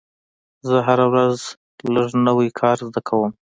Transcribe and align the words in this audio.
زه 0.67 0.77
هره 0.87 1.05
ورځ 1.11 1.37
لږ 1.95 2.09
نوی 2.27 2.49
کار 2.59 2.77
زده 2.87 3.01
کوم. 3.07 3.31